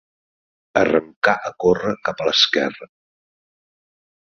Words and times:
Arrencà 0.81 1.35
a 1.49 1.53
córrer 1.65 1.95
cap 2.09 2.25
a 2.27 2.31
l'esquerra. 2.31 2.91